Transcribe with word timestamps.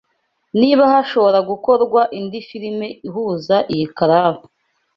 niba 0.59 0.83
hashobora 0.93 1.39
gukorwa 1.49 2.01
indi 2.19 2.39
filime 2.47 2.87
ihuza 3.07 3.55
iyi 3.73 3.85
karabu 3.97 4.43